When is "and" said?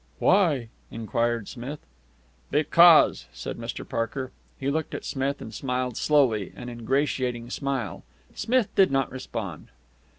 5.43-5.53